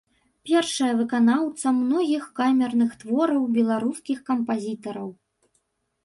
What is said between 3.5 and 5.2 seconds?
беларускіх кампазітараў.